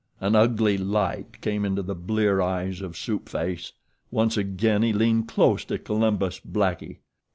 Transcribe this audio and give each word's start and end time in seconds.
An 0.19 0.35
ugly 0.35 0.79
light 0.79 1.41
came 1.41 1.63
into 1.63 1.83
the 1.83 1.93
blear 1.93 2.41
eyes 2.41 2.81
of 2.81 2.97
Soup 2.97 3.29
Face. 3.29 3.73
Once 4.09 4.35
again 4.35 4.81
he 4.81 4.93
leaned 4.93 5.27
close 5.27 5.63
to 5.65 5.77
Columbus 5.77 6.39
Blackie. 6.39 7.01